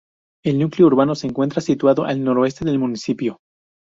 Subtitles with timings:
[0.43, 3.37] El núcleo urbano se encuentra situado al noroeste del municipio.